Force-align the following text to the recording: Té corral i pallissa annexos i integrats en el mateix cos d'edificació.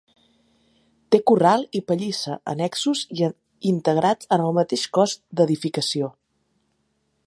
Té 1.15 1.19
corral 1.31 1.65
i 1.79 1.81
pallissa 1.91 2.39
annexos 2.55 3.03
i 3.21 3.23
integrats 3.75 4.33
en 4.37 4.49
el 4.49 4.59
mateix 4.61 4.89
cos 4.99 5.19
d'edificació. 5.39 6.13